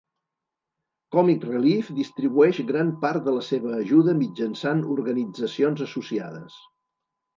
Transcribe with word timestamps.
Comic 1.15 1.43
Relief 1.49 1.91
distribueix 1.99 2.61
gran 2.71 2.89
part 3.03 3.27
de 3.27 3.35
la 3.35 3.43
seva 3.49 3.75
ajuda 3.83 4.17
mitjançant 4.25 4.83
organitzacions 4.97 5.85
associades. 5.89 6.57